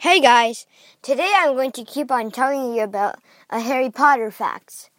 [0.00, 0.66] Hey guys,
[1.00, 4.90] today I'm going to keep on telling you about a Harry Potter facts.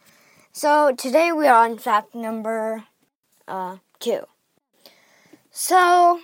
[0.52, 2.86] So today we are on fact number
[3.48, 4.22] uh, two.
[5.52, 6.22] So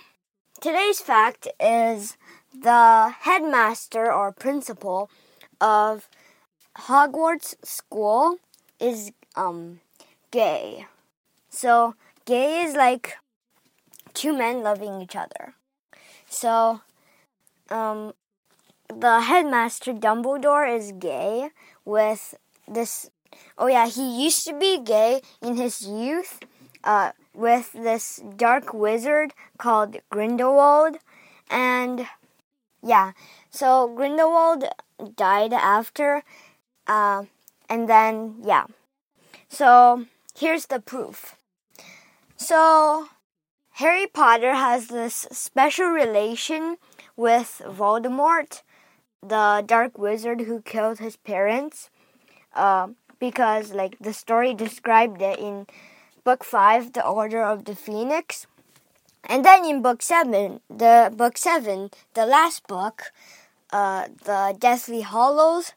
[0.60, 2.16] today's fact is
[2.52, 5.08] the headmaster or principal
[5.60, 6.08] of
[6.76, 8.38] Hogwarts School
[8.80, 9.78] is um
[10.32, 10.88] gay.
[11.48, 11.94] So
[12.24, 13.18] gay is like
[14.14, 15.54] two men loving each other.
[16.28, 16.80] So
[17.70, 18.14] um
[19.00, 21.50] the headmaster Dumbledore is gay
[21.84, 22.34] with
[22.68, 23.10] this
[23.58, 26.40] oh yeah, he used to be gay in his youth
[26.84, 30.98] uh with this dark wizard called Grindelwald
[31.50, 32.06] and
[32.82, 33.12] yeah,
[33.50, 34.64] so Grindelwald
[35.16, 36.22] died after
[36.86, 37.24] uh,
[37.68, 38.66] and then yeah.
[39.48, 40.06] So
[40.36, 41.36] here's the proof.
[42.36, 43.08] So
[43.72, 46.76] Harry Potter has this special relation
[47.16, 48.62] with Voldemort,
[49.28, 51.90] the dark wizard who killed his parents.
[52.54, 55.66] Uh, because like the story described it in
[56.24, 58.46] book 5 the order of the phoenix
[59.24, 63.12] and then in book 7 the book 7 the last book
[63.72, 65.72] uh, the deathly hallows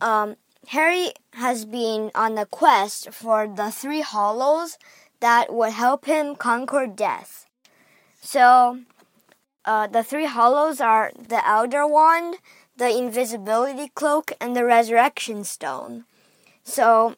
[0.00, 0.36] um,
[0.68, 4.78] harry has been on a quest for the three hallows
[5.20, 7.46] that would help him conquer death
[8.20, 8.80] so
[9.64, 12.36] uh, the three hallows are the elder wand
[12.78, 16.04] the invisibility cloak and the resurrection stone
[16.68, 17.16] so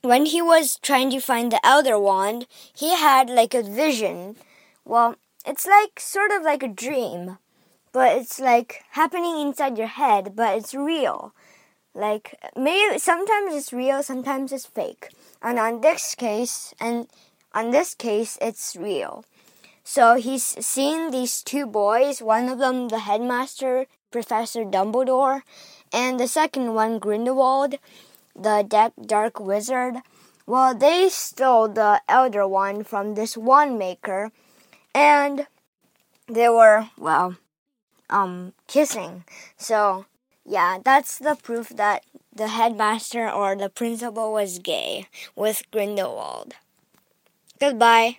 [0.00, 4.36] when he was trying to find the Elder Wand, he had like a vision.
[4.86, 7.36] Well, it's like sort of like a dream,
[7.92, 11.34] but it's like happening inside your head, but it's real.
[11.94, 15.10] Like maybe sometimes it's real, sometimes it's fake.
[15.42, 17.06] And on this case, and
[17.52, 19.24] on this case, it's real.
[19.84, 25.42] So he's seen these two boys, one of them the headmaster, Professor Dumbledore,
[25.92, 27.76] and the second one Grindelwald
[28.34, 29.96] the dark wizard?
[30.46, 34.32] Well, they stole the elder wand from this wand maker,
[34.94, 35.46] and
[36.26, 37.36] they were well,
[38.08, 39.24] um, kissing.
[39.56, 40.06] So
[40.44, 42.04] yeah, that's the proof that
[42.34, 45.06] the headmaster or the principal was gay
[45.36, 46.54] with Grindelwald.
[47.60, 48.18] Goodbye.